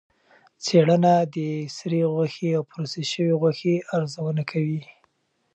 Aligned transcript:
څېړنه 0.63 1.13
د 1.35 1.37
سرې 1.77 2.01
غوښې 2.13 2.49
او 2.57 2.63
پروسس 2.71 3.05
شوې 3.13 3.33
غوښې 3.41 3.73
ارزونه 3.95 4.43
کوي. 4.51 4.81